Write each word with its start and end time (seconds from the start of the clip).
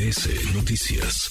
MBS 0.00 0.54
Noticias. 0.54 1.30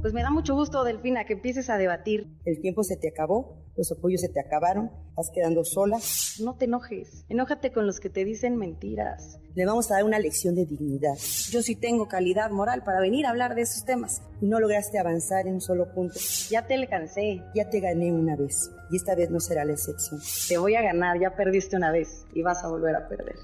Pues 0.00 0.12
me 0.12 0.22
da 0.22 0.30
mucho 0.30 0.54
gusto, 0.54 0.82
Delfina, 0.82 1.24
que 1.24 1.34
empieces 1.34 1.70
a 1.70 1.78
debatir. 1.78 2.26
El 2.44 2.60
tiempo 2.60 2.82
se 2.82 2.96
te 2.96 3.08
acabó, 3.08 3.62
los 3.76 3.92
apoyos 3.92 4.20
se 4.20 4.28
te 4.28 4.40
acabaron, 4.40 4.90
vas 5.14 5.30
quedando 5.32 5.64
sola. 5.64 5.98
No 6.40 6.56
te 6.56 6.64
enojes, 6.64 7.24
enójate 7.28 7.70
con 7.70 7.86
los 7.86 8.00
que 8.00 8.10
te 8.10 8.24
dicen 8.24 8.56
mentiras. 8.56 9.38
Le 9.54 9.64
vamos 9.64 9.90
a 9.90 9.94
dar 9.94 10.04
una 10.04 10.18
lección 10.18 10.56
de 10.56 10.66
dignidad. 10.66 11.14
Yo 11.50 11.62
sí 11.62 11.76
tengo 11.76 12.08
calidad 12.08 12.50
moral 12.50 12.82
para 12.82 13.00
venir 13.00 13.26
a 13.26 13.30
hablar 13.30 13.54
de 13.54 13.62
esos 13.62 13.84
temas. 13.84 14.20
Y 14.40 14.46
no 14.46 14.58
lograste 14.58 14.98
avanzar 14.98 15.46
en 15.46 15.54
un 15.54 15.60
solo 15.60 15.92
punto. 15.94 16.18
Ya 16.50 16.66
te 16.66 16.74
alcancé. 16.74 17.42
Ya 17.54 17.70
te 17.70 17.78
gané 17.78 18.12
una 18.12 18.34
vez. 18.34 18.70
Y 18.90 18.96
esta 18.96 19.14
vez 19.14 19.30
no 19.30 19.38
será 19.38 19.64
la 19.64 19.72
excepción. 19.72 20.20
Te 20.48 20.58
voy 20.58 20.74
a 20.74 20.82
ganar, 20.82 21.20
ya 21.20 21.36
perdiste 21.36 21.76
una 21.76 21.92
vez 21.92 22.24
y 22.34 22.42
vas 22.42 22.64
a 22.64 22.68
volver 22.68 22.96
a 22.96 23.08
perder. 23.08 23.36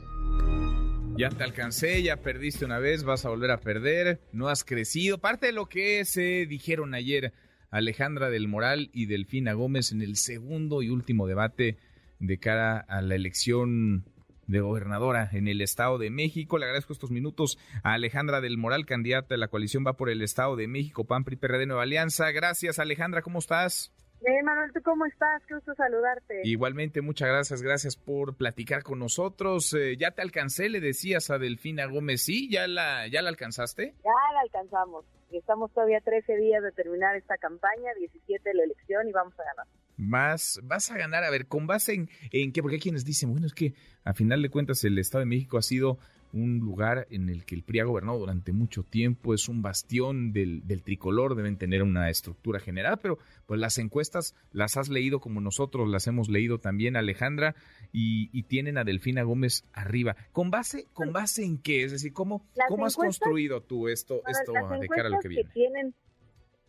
Ya 1.19 1.31
te 1.31 1.45
alcancé, 1.45 2.03
ya 2.03 2.19
perdiste 2.19 2.67
una 2.67 2.79
vez, 2.79 3.03
vas 3.03 3.25
a 3.25 3.31
volver 3.31 3.51
a 3.51 3.61
perder, 3.61 4.21
no 4.33 4.49
has 4.49 4.65
crecido. 4.65 5.17
Parte 5.17 5.47
de 5.47 5.53
lo 5.53 5.65
que 5.67 6.05
se 6.05 6.45
dijeron 6.45 6.93
ayer 6.93 7.33
Alejandra 7.71 8.29
del 8.29 8.49
Moral 8.49 8.91
y 8.93 9.07
Delfina 9.07 9.55
Gómez 9.55 9.93
en 9.93 10.03
el 10.03 10.17
segundo 10.17 10.83
y 10.83 10.91
último 10.91 11.27
debate 11.27 11.79
de 12.19 12.39
cara 12.39 12.81
a 12.81 13.01
la 13.01 13.15
elección 13.15 14.05
de 14.47 14.61
gobernadora 14.61 15.31
en 15.33 15.49
el 15.49 15.63
Estado 15.63 15.97
de 15.97 16.11
México. 16.11 16.59
Le 16.59 16.67
agradezco 16.67 16.93
estos 16.93 17.11
minutos 17.11 17.57
a 17.83 17.95
Alejandra 17.95 18.43
del 18.43 18.59
Moral, 18.59 18.85
candidata 18.85 19.29
de 19.35 19.39
la 19.39 19.49
coalición 19.49 19.87
Va 19.87 19.95
por 19.95 20.11
el 20.11 20.21
Estado 20.21 20.55
de 20.55 20.69
México, 20.69 21.05
PAN, 21.05 21.25
PRI, 21.25 21.37
PRD, 21.37 21.65
Nueva 21.65 21.85
Alianza. 21.85 22.31
Gracias, 22.31 22.79
Alejandra, 22.79 23.23
¿cómo 23.23 23.39
estás? 23.39 23.96
Bien, 24.25 24.45
Manuel, 24.45 24.73
¿tú 24.73 24.81
cómo 24.83 25.07
estás? 25.07 25.43
Qué 25.47 25.55
gusto 25.55 25.75
saludarte. 25.75 26.41
Igualmente, 26.45 27.01
muchas 27.01 27.29
gracias, 27.29 27.63
gracias 27.63 27.97
por 27.97 28.37
platicar 28.37 28.83
con 28.83 28.99
nosotros. 28.99 29.73
Eh, 29.75 29.97
ya 29.97 30.11
te 30.11 30.23
alcancé, 30.23 30.69
le 30.69 30.81
decías 30.81 31.31
a 31.31 31.39
Delfina 31.39 31.87
Gómez, 31.87 32.23
¿sí? 32.23 32.49
¿Ya 32.51 32.67
la, 32.67 33.07
ya 33.09 33.23
la 33.23 33.29
alcanzaste? 33.29 33.95
Ya 34.03 34.33
la 34.35 34.41
alcanzamos. 34.41 35.05
Estamos 35.31 35.71
todavía 35.73 36.01
13 36.01 36.37
días 36.37 36.63
de 36.63 36.73
terminar 36.73 37.15
esta 37.17 37.37
campaña, 37.37 37.93
17 37.99 38.49
de 38.49 38.55
la 38.55 38.65
elección 38.65 39.09
y 39.09 39.13
vamos 39.13 39.35
a 39.39 39.45
ganar. 39.45 39.67
Vas, 39.99 40.61
vas 40.63 40.91
a 40.91 40.97
ganar, 40.97 41.25
a 41.25 41.31
ver, 41.31 41.47
¿con 41.47 41.67
base 41.67 41.95
en, 41.95 42.09
en 42.31 42.53
qué? 42.53 42.63
Porque 42.63 42.77
hay 42.77 42.81
quienes 42.81 43.05
dicen, 43.05 43.31
bueno, 43.31 43.47
es 43.47 43.55
que 43.55 43.75
a 44.05 44.15
final 44.15 44.41
de 44.43 44.51
cuentas 44.51 44.83
el 44.85 44.99
Estado 44.99 45.21
de 45.21 45.27
México 45.27 45.59
ha 45.59 45.63
sido 45.63 45.99
un 46.37 46.59
lugar 46.59 47.07
en 47.11 47.29
el 47.29 47.45
que 47.45 47.55
el 47.55 47.63
PRI 47.63 47.81
ha 47.81 47.85
gobernado 47.85 48.19
durante 48.19 48.53
mucho 48.53 48.83
tiempo, 48.83 49.35
es 49.35 49.49
un 49.49 49.63
bastión 49.63 50.33
del, 50.33 50.63
tricolor, 50.85 51.35
deben 51.35 51.57
tener 51.57 51.83
una 51.83 52.11
estructura 52.11 52.61
general, 52.61 52.99
pero 53.03 53.19
pues 53.47 53.59
las 53.59 53.79
encuestas 53.79 54.35
las 54.53 54.77
has 54.77 54.89
leído 54.89 55.21
como 55.21 55.41
nosotros 55.41 55.89
las 55.89 56.07
hemos 56.07 56.29
leído 56.29 56.59
también, 56.59 56.97
Alejandra, 56.97 57.55
y, 57.93 58.43
tienen 58.47 58.79
a 58.79 58.85
Delfina 58.85 59.25
Gómez 59.25 59.65
arriba. 59.73 60.15
¿Con 60.31 60.51
base, 60.51 60.87
con 60.93 61.13
base 61.13 61.45
en 61.45 61.59
qué? 61.61 61.83
Es 61.83 61.91
decir, 61.93 62.13
¿cómo, 62.13 62.47
cómo 62.69 62.87
has 62.87 62.95
construido 62.95 63.61
tú 63.61 63.89
esto, 63.89 64.23
esto 64.29 64.53
de 64.53 64.87
cara 64.89 65.09
a 65.09 65.11
lo 65.11 65.19
que 65.19 65.29
viene? 65.29 65.45
Que 65.45 65.53
tienen 65.53 65.95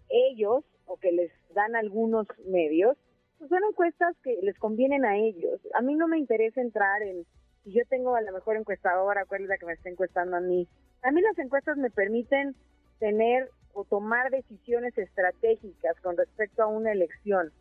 ellos 0.09 0.63
o 0.85 0.97
que 0.97 1.11
les 1.11 1.31
dan 1.53 1.75
algunos 1.75 2.25
medios, 2.47 2.97
pues 3.37 3.49
son 3.49 3.59
encuestas 3.69 4.15
que 4.23 4.37
les 4.41 4.57
convienen 4.57 5.05
a 5.05 5.17
ellos. 5.17 5.59
A 5.75 5.81
mí 5.81 5.95
no 5.95 6.07
me 6.07 6.17
interesa 6.17 6.61
entrar 6.61 7.03
en 7.03 7.25
si 7.67 7.73
yo 7.73 7.83
tengo 7.89 8.15
a 8.15 8.21
la 8.21 8.31
mejor 8.31 8.55
encuestadora, 8.55 9.25
¿cuál 9.25 9.41
es 9.41 9.49
la 9.49 9.57
que 9.57 9.65
me 9.65 9.73
está 9.73 9.89
encuestando 9.89 10.37
a 10.37 10.39
mí? 10.39 10.69
A 11.01 11.11
mí 11.11 11.19
las 11.19 11.37
encuestas 11.37 11.75
me 11.75 11.89
permiten 11.89 12.55
tener 12.97 13.49
o 13.73 13.83
tomar 13.83 14.31
decisiones 14.31 14.97
estratégicas 14.97 15.99
con 16.01 16.15
respecto 16.15 16.63
a 16.63 16.67
una 16.67 16.93
elección. 16.93 17.51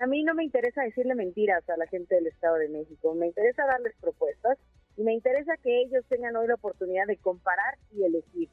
A 0.00 0.06
mí 0.06 0.24
no 0.24 0.34
me 0.34 0.42
interesa 0.42 0.82
decirle 0.82 1.14
mentiras 1.14 1.62
a 1.70 1.76
la 1.76 1.86
gente 1.86 2.16
del 2.16 2.26
Estado 2.26 2.56
de 2.56 2.70
México, 2.70 3.14
me 3.14 3.28
interesa 3.28 3.64
darles 3.64 3.94
propuestas 4.00 4.58
y 4.96 5.04
me 5.04 5.14
interesa 5.14 5.56
que 5.62 5.82
ellos 5.82 6.04
tengan 6.08 6.34
hoy 6.34 6.48
la 6.48 6.54
oportunidad 6.54 7.06
de 7.06 7.18
comparar 7.18 7.78
y 7.92 8.02
elegir. 8.02 8.48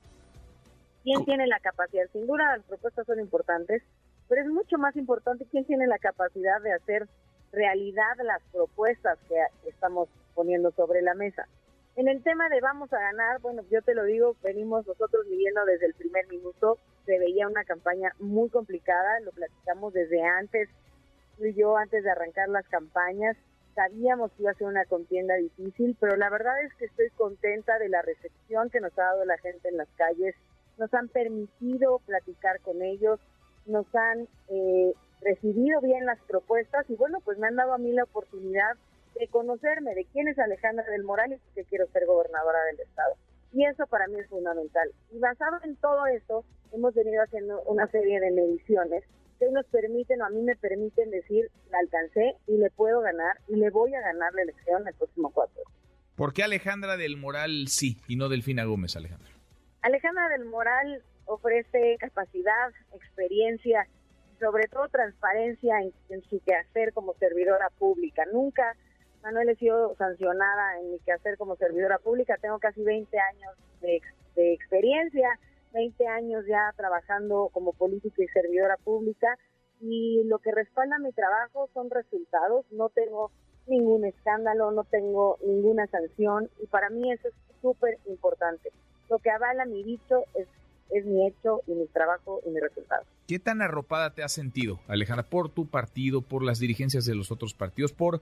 ¿Quién 1.04 1.26
tiene 1.26 1.48
la 1.48 1.60
capacidad? 1.60 2.06
Sin 2.14 2.28
duda 2.28 2.58
las 2.58 2.66
propuestas 2.66 3.08
son 3.08 3.20
importantes, 3.20 3.82
pero 4.28 4.44
es 4.44 4.48
mucho 4.48 4.78
más 4.78 4.96
importante 4.96 5.48
quién 5.50 5.66
tiene 5.66 5.88
la 5.88 5.98
capacidad 5.98 6.62
de 6.62 6.74
hacer 6.74 7.08
realidad 7.52 8.18
las 8.24 8.42
propuestas 8.52 9.18
que 9.28 9.36
estamos 9.68 10.10
poniendo 10.36 10.72
sobre 10.72 11.02
la 11.02 11.14
mesa. 11.14 11.48
En 11.96 12.08
el 12.08 12.24
tema 12.24 12.48
de 12.50 12.62
vamos 12.62 12.94
a 12.94 13.00
ganar, 13.00 13.42
bueno, 13.42 13.64
yo 13.70 13.82
te 13.82 13.94
lo 13.94 14.06
digo, 14.06 14.36
venimos 14.42 14.88
nosotros 14.88 15.28
viviendo 15.30 15.66
desde 15.66 15.88
el 15.88 15.94
primer 15.94 16.28
minuto, 16.28 16.78
se 17.06 17.20
veía 17.20 17.48
una 17.48 17.66
campaña 17.66 18.14
muy 18.20 18.50
complicada, 18.50 19.20
lo 19.22 19.32
platicamos 19.32 19.94
desde 19.94 20.24
antes, 20.24 20.70
tú 21.38 21.46
y 21.46 21.54
yo 21.56 21.76
antes 21.76 22.04
de 22.04 22.12
arrancar 22.12 22.48
las 22.48 22.66
campañas, 22.68 23.36
sabíamos 23.76 24.32
que 24.32 24.44
iba 24.44 24.52
a 24.52 24.56
ser 24.56 24.68
una 24.68 24.86
contienda 24.86 25.36
difícil, 25.36 25.98
pero 26.00 26.16
la 26.16 26.30
verdad 26.30 26.62
es 26.64 26.74
que 26.76 26.86
estoy 26.86 27.10
contenta 27.12 27.78
de 27.80 27.90
la 27.90 28.02
recepción 28.02 28.70
que 28.70 28.80
nos 28.80 28.98
ha 28.98 29.04
dado 29.04 29.26
la 29.26 29.38
gente 29.38 29.68
en 29.70 29.78
las 29.78 29.90
calles, 29.98 30.36
nos 30.78 30.94
han 30.94 31.10
permitido 31.10 32.00
platicar 32.06 32.62
con 32.62 32.82
ellos, 32.82 33.20
nos 33.66 33.86
han 33.94 34.28
eh, 34.48 34.94
recibido 35.22 35.82
bien 35.82 36.06
las 36.06 36.20
propuestas 36.22 36.90
y 36.90 36.96
bueno, 36.96 37.20
pues 37.22 37.38
me 37.38 37.48
han 37.48 37.56
dado 37.56 37.74
a 37.74 37.78
mí 37.78 37.92
la 37.92 38.04
oportunidad 38.04 38.78
de 39.20 39.28
conocerme, 39.28 39.96
de 39.96 40.06
quién 40.06 40.28
es 40.28 40.40
Alejandra 40.40 40.86
del 40.86 41.04
Moral 41.04 41.34
y 41.34 41.54
que 41.56 41.66
quiero 41.66 41.88
ser 41.88 42.06
gobernadora 42.06 42.64
del 42.66 42.80
Estado. 42.80 43.16
Y 43.52 43.66
eso 43.66 43.88
para 43.88 44.08
mí 44.08 44.20
es 44.20 44.28
fundamental. 44.28 44.90
Y 45.12 45.20
basado 45.20 45.58
en 45.64 45.76
todo 45.78 46.06
eso, 46.06 46.46
hemos 46.72 46.94
venido 46.94 47.24
haciendo 47.24 47.62
una 47.64 47.88
serie 47.88 48.20
de 48.20 48.32
mediciones 48.32 49.04
que 49.40 49.50
nos 49.52 49.66
permiten, 49.68 50.22
o 50.22 50.26
a 50.26 50.30
mí 50.30 50.42
me 50.42 50.56
permiten 50.56 51.10
decir, 51.10 51.50
la 51.72 51.80
alcancé 51.80 52.36
y 52.48 52.58
le 52.58 52.70
puedo 52.70 53.02
ganar 53.02 53.38
y 53.48 53.56
le 53.56 53.70
voy 53.70 53.94
a 53.96 54.02
ganar 54.02 54.34
la 54.34 54.44
elección 54.44 54.88
el 54.88 54.94
próximo 54.94 55.32
4. 55.32 55.64
¿Por 56.16 56.34
qué 56.34 56.44
Alejandra 56.44 56.98
del 56.98 57.16
Moral 57.16 57.68
sí 57.70 57.98
y 58.08 58.18
no 58.18 58.28
Delfina 58.28 58.66
Gómez, 58.66 58.96
Alejandra? 58.98 59.30
Alejandra 59.82 60.28
del 60.30 60.46
Moral 60.46 61.02
ofrece 61.26 61.96
capacidad, 62.00 62.72
experiencia, 62.94 63.88
sobre 64.40 64.68
todo 64.68 64.88
transparencia 64.90 65.76
en, 65.82 66.22
su 66.24 66.40
quehacer 66.42 66.94
como 66.94 67.14
servidora 67.16 67.70
pública. 67.78 68.24
Nunca 68.32 68.76
Manuel 69.22 69.50
he 69.50 69.56
sido 69.56 69.96
sancionada 69.96 70.80
en 70.80 70.92
mi 70.92 71.00
quehacer 71.00 71.38
como 71.38 71.56
servidora 71.58 71.98
pública, 72.00 72.38
tengo 72.42 72.58
casi 72.60 72.82
20 72.84 73.20
años 73.20 73.54
de, 73.82 74.02
experiencia, 74.54 75.38
20 75.74 76.08
años 76.08 76.46
ya 76.48 76.74
trabajando 76.78 77.50
como 77.52 77.74
política 77.74 78.24
y 78.24 78.28
servidora 78.28 78.78
pública 78.78 79.38
y 79.82 80.24
lo 80.26 80.40
que 80.40 80.52
respalda 80.52 80.98
mi 81.00 81.12
trabajo 81.12 81.70
son 81.74 81.90
resultados, 81.90 82.66
no 82.72 82.90
tengo 82.90 83.32
ningún 83.68 84.06
escándalo, 84.06 84.72
no 84.72 84.86
tengo 84.86 85.38
ninguna 85.46 85.88
sanción 85.88 86.50
y 86.62 86.68
para 86.68 86.90
mí 86.90 87.12
eso 87.12 87.28
es 87.28 87.34
súper 87.62 87.98
importante. 88.06 88.72
Lo 89.10 89.20
que 89.20 89.30
avala 89.30 89.66
mi 89.66 89.84
dicho 89.84 90.24
es, 90.36 90.48
es 90.90 91.06
mi 91.06 91.28
hecho 91.28 91.62
y 91.68 91.72
mi 91.72 91.88
trabajo 91.88 92.42
y 92.46 92.50
mi 92.50 92.60
resultado. 92.60 93.04
¿Qué 93.28 93.40
tan 93.40 93.62
arropada 93.62 94.14
te 94.14 94.24
has 94.24 94.32
sentido, 94.32 94.80
Alejandra, 94.88 95.30
por 95.30 95.50
tu 95.50 95.68
partido, 95.68 96.22
por 96.22 96.44
las 96.44 96.60
dirigencias 96.60 97.06
de 97.06 97.16
los 97.16 97.32
otros 97.32 97.54
partidos, 97.54 97.94
por 97.94 98.22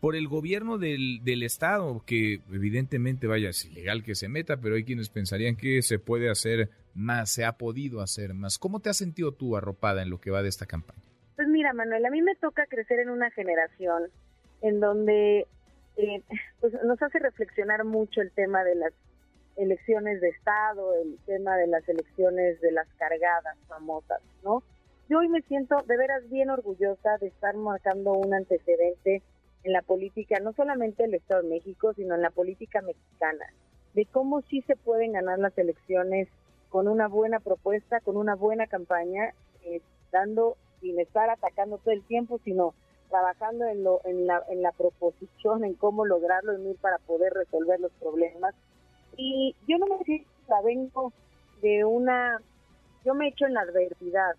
por 0.00 0.16
el 0.16 0.28
gobierno 0.28 0.78
del, 0.78 1.20
del 1.22 1.42
Estado, 1.42 2.02
que 2.06 2.40
evidentemente, 2.50 3.26
vaya, 3.26 3.50
es 3.50 3.66
ilegal 3.66 4.02
que 4.02 4.14
se 4.14 4.28
meta, 4.28 4.56
pero 4.56 4.74
hay 4.74 4.84
quienes 4.84 5.10
pensarían 5.10 5.56
que 5.56 5.82
se 5.82 5.98
puede 5.98 6.30
hacer 6.30 6.70
más, 6.94 7.30
se 7.30 7.44
ha 7.44 7.52
podido 7.52 8.00
hacer 8.00 8.32
más. 8.32 8.58
¿Cómo 8.58 8.80
te 8.80 8.88
has 8.88 8.96
sentido 8.96 9.32
tú 9.32 9.56
arropada 9.56 10.02
en 10.02 10.10
lo 10.10 10.18
que 10.18 10.30
va 10.30 10.42
de 10.42 10.48
esta 10.48 10.66
campaña? 10.66 11.02
Pues 11.36 11.48
mira, 11.48 11.72
Manuel, 11.74 12.04
a 12.04 12.10
mí 12.10 12.22
me 12.22 12.34
toca 12.34 12.66
crecer 12.66 13.00
en 13.00 13.10
una 13.10 13.30
generación 13.30 14.04
en 14.62 14.80
donde 14.80 15.46
eh, 15.96 16.22
pues 16.60 16.72
nos 16.84 17.00
hace 17.02 17.18
reflexionar 17.18 17.84
mucho 17.84 18.22
el 18.22 18.30
tema 18.32 18.64
de 18.64 18.74
las 18.74 18.92
elecciones 19.60 20.20
de 20.20 20.28
Estado, 20.28 20.94
el 20.94 21.18
tema 21.26 21.56
de 21.56 21.66
las 21.66 21.86
elecciones 21.88 22.60
de 22.60 22.72
las 22.72 22.88
cargadas 22.98 23.56
famosas, 23.68 24.20
¿no? 24.42 24.62
Yo 25.08 25.18
hoy 25.18 25.28
me 25.28 25.42
siento 25.42 25.76
de 25.86 25.96
veras 25.96 26.28
bien 26.30 26.50
orgullosa 26.50 27.18
de 27.18 27.26
estar 27.26 27.56
marcando 27.56 28.12
un 28.12 28.32
antecedente 28.32 29.22
en 29.64 29.72
la 29.72 29.82
política, 29.82 30.38
no 30.40 30.52
solamente 30.52 31.02
del 31.02 31.14
Estado 31.14 31.42
de 31.42 31.48
México, 31.48 31.92
sino 31.94 32.14
en 32.14 32.22
la 32.22 32.30
política 32.30 32.80
mexicana, 32.80 33.46
de 33.94 34.06
cómo 34.06 34.40
sí 34.42 34.62
se 34.62 34.76
pueden 34.76 35.12
ganar 35.12 35.38
las 35.38 35.56
elecciones 35.58 36.28
con 36.68 36.88
una 36.88 37.08
buena 37.08 37.40
propuesta, 37.40 38.00
con 38.00 38.16
una 38.16 38.36
buena 38.36 38.66
campaña, 38.66 39.34
eh, 39.64 39.82
dando, 40.12 40.56
sin 40.80 40.98
estar 41.00 41.28
atacando 41.28 41.78
todo 41.78 41.92
el 41.92 42.02
tiempo, 42.04 42.40
sino 42.44 42.74
trabajando 43.10 43.66
en, 43.66 43.82
lo, 43.82 44.00
en, 44.04 44.26
la, 44.26 44.42
en 44.48 44.62
la 44.62 44.72
proposición, 44.72 45.64
en 45.64 45.74
cómo 45.74 46.06
lograrlo 46.06 46.56
y 46.56 46.74
para 46.74 46.98
poder 46.98 47.32
resolver 47.32 47.80
los 47.80 47.92
problemas. 48.00 48.54
Y 49.22 49.54
yo 49.68 49.76
no 49.76 49.86
me 49.86 50.02
siento, 50.04 50.30
vengo 50.64 51.12
de 51.60 51.84
una, 51.84 52.40
yo 53.04 53.12
me 53.12 53.28
echo 53.28 53.44
en 53.44 53.52
la 53.52 53.60
adversidad, 53.60 54.34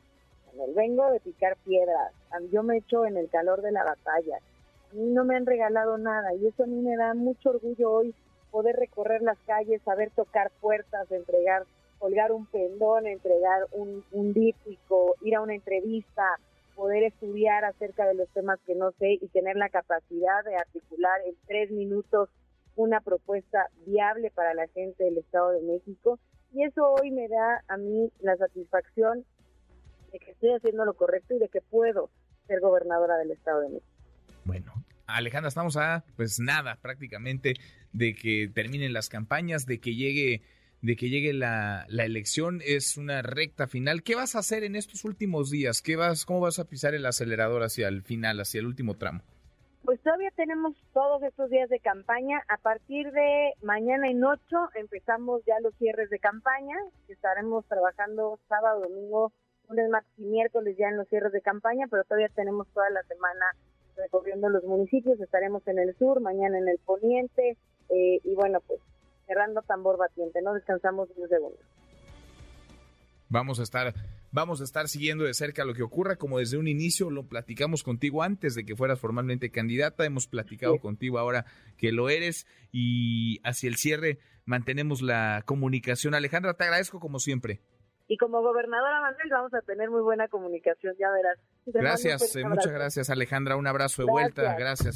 vengo 0.76 1.08
de 1.12 1.20
picar 1.20 1.56
piedras, 1.58 2.12
yo 2.52 2.64
me 2.64 2.78
echo 2.78 3.06
en 3.06 3.16
el 3.16 3.30
calor 3.30 3.62
de 3.62 3.72
la 3.72 3.84
batalla, 3.84 4.38
a 4.38 4.96
mí 4.96 5.12
no 5.12 5.24
me 5.24 5.36
han 5.36 5.46
regalado 5.46 6.00
nada 6.00 6.34
y 6.34 6.48
eso 6.48 6.64
a 6.64 6.66
mí 6.66 6.82
me 6.82 6.98
da 6.98 7.14
mucho 7.14 7.52
orgullo 7.52 7.92
hoy 7.92 8.16
poder 8.50 8.76
recorrer 8.76 9.22
las 9.22 9.38
calles, 9.46 9.84
saber 9.84 10.10
tocar 10.16 10.50
puertas, 10.60 11.12
entregar, 11.12 11.66
colgar 12.00 12.32
un 12.32 12.48
pendón, 12.48 13.06
entregar 13.06 13.68
un, 13.74 14.04
un 14.12 14.34
ir 14.36 15.36
a 15.36 15.42
una 15.42 15.54
entrevista, 15.54 16.40
poder 16.76 17.04
estudiar 17.04 17.66
acerca 17.66 18.08
de 18.08 18.16
los 18.16 18.28
temas 18.30 18.60
que 18.66 18.74
no 18.74 18.90
sé 18.94 19.12
y 19.22 19.28
tener 19.28 19.58
la 19.58 19.70
capacidad 19.70 20.44
de 20.44 20.56
articular 20.56 21.22
en 21.28 21.36
tres 21.46 21.70
minutos 21.70 22.30
una 22.76 23.02
propuesta 23.02 23.68
viable 23.86 24.32
para 24.32 24.54
la 24.54 24.68
gente 24.68 25.04
del 25.04 25.18
Estado 25.18 25.52
de 25.52 25.62
México. 25.62 26.20
Y 26.54 26.64
eso 26.64 26.94
hoy 26.94 27.12
me 27.12 27.28
da 27.28 27.64
a 27.68 27.78
mí 27.78 28.12
la 28.20 28.36
satisfacción 28.38 29.26
de 30.12 30.20
que 30.20 30.32
estoy 30.32 30.52
haciendo 30.52 30.86
lo 30.86 30.94
correcto 30.94 31.36
y 31.36 31.40
de 31.40 31.50
que 31.50 31.62
puedo 31.62 32.10
ser 32.48 32.60
gobernadora 32.60 33.18
del 33.18 33.32
Estado 33.32 33.62
de 33.62 33.70
México. 33.70 33.88
Bueno, 34.44 34.74
Alejandra, 35.08 35.50
estamos 35.50 35.78
a 35.78 36.04
pues 36.16 36.40
nada 36.40 36.78
prácticamente 36.82 37.54
de 37.94 38.16
que 38.16 38.50
terminen 38.54 38.94
las 38.94 39.10
campañas, 39.10 39.66
de 39.66 39.80
que 39.80 39.96
llegue 39.96 40.42
de 40.82 40.96
que 40.96 41.10
llegue 41.10 41.34
la, 41.34 41.86
elección, 41.90 42.62
es 42.66 42.98
una 42.98 43.22
recta 43.22 43.68
final. 43.68 44.02
¿Qué 44.02 44.16
vas 44.16 44.36
a 44.36 44.40
hacer 44.40 44.64
en 44.64 44.76
estos 44.76 45.06
últimos 45.06 45.52
días? 45.52 45.82
¿Qué 45.84 45.96
vas, 45.96 46.26
¿Cómo 46.26 46.40
vas 46.40 46.58
a 46.58 46.68
pisar 46.68 46.96
el 46.96 47.06
acelerador 47.06 47.62
hacia 47.62 47.88
el 47.88 48.02
final, 48.02 48.40
hacia 48.40 48.60
el 48.60 48.66
último 48.66 48.96
tramo? 48.96 49.22
Pues 49.84 50.00
todavía 50.02 50.30
tenemos 50.36 50.76
todos 50.94 51.24
estos 51.24 51.50
días 51.50 51.70
de 51.70 51.80
campaña. 51.80 52.42
A 52.48 52.58
partir 52.58 53.12
de 53.12 53.54
mañana 53.64 54.10
en 54.10 54.24
ocho 54.24 54.70
empezamos 54.76 55.44
ya 55.46 55.60
los 55.62 55.74
cierres 55.76 56.10
de 56.10 56.20
campaña, 56.20 56.78
estaremos 57.08 57.66
trabajando 57.66 58.40
sábado, 58.48 58.82
domingo, 58.82 59.32
lunes, 59.70 59.90
martes 59.90 60.12
y 60.18 60.26
miércoles 60.26 60.78
ya 60.78 60.88
en 60.88 60.98
los 60.98 61.08
cierres 61.08 61.32
de 61.32 61.42
campaña, 61.42 61.88
pero 61.90 62.04
todavía 62.04 62.30
tenemos 62.30 62.68
toda 62.74 62.90
la 62.92 63.02
semana 63.04 63.46
recorriendo 63.98 64.50
los 64.50 64.64
municipios. 64.64 65.20
Estaremos 65.20 65.68
en 65.68 65.80
el 65.80 65.98
sur, 65.98 66.22
mañana 66.22 66.60
en 66.60 66.68
el 66.68 66.78
poniente 66.86 67.58
eh, 67.90 68.20
y 68.24 68.36
bueno, 68.36 68.60
pues 68.68 68.80
cerrando 69.26 69.62
tambor 69.64 69.98
batiente, 69.98 70.42
no 70.42 70.54
descansamos 70.54 71.10
un 71.16 71.28
segundo. 71.28 71.58
Vamos 73.30 73.60
a 73.60 73.64
estar 73.64 73.94
vamos 74.32 74.62
a 74.62 74.64
estar 74.64 74.88
siguiendo 74.88 75.24
de 75.24 75.34
cerca 75.34 75.66
lo 75.66 75.74
que 75.74 75.84
ocurra, 75.84 76.16
como 76.16 76.40
desde 76.40 76.58
un 76.58 76.68
inicio 76.68 77.10
lo 77.10 77.28
platicamos 77.28 77.84
contigo 77.84 78.24
antes 78.24 78.56
de 78.56 78.66
que 78.66 78.76
fueras 78.76 79.00
formalmente 79.00 79.52
candidata, 79.52 80.06
hemos 80.06 80.28
platicado 80.28 80.80
contigo 80.80 81.20
ahora 81.20 81.46
que 81.78 81.92
lo 81.92 82.10
eres 82.10 82.48
y 82.72 83.40
hacia 83.44 83.70
el 83.70 83.76
cierre 83.76 84.20
mantenemos 84.46 85.02
la 85.02 85.44
comunicación. 85.46 86.16
Alejandra, 86.16 86.54
te 86.54 86.64
agradezco 86.64 87.00
como 87.00 87.20
siempre. 87.20 87.62
Y 88.08 88.18
como 88.18 88.42
gobernadora 88.42 89.00
Manuel 89.00 89.30
vamos 89.30 89.54
a 89.54 89.62
tener 89.62 89.90
muy 89.90 90.02
buena 90.02 90.28
comunicación, 90.28 90.94
ya 91.00 91.10
verás. 91.12 91.40
gracias, 91.66 92.36
eh, 92.36 92.44
muchas 92.44 92.72
gracias 92.72 93.10
Alejandra, 93.10 93.56
un 93.56 93.68
abrazo 93.68 94.04
de 94.04 94.12
vuelta, 94.12 94.56
gracias. 94.58 94.96